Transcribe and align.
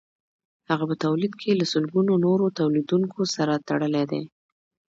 هغه 0.69 0.83
په 0.89 0.95
تولید 1.05 1.33
کې 1.41 1.57
له 1.59 1.65
سلګونو 1.73 2.13
نورو 2.25 2.55
تولیدونکو 2.59 3.19
سره 3.35 3.53
تړلی 3.67 4.05
دی 4.11 4.23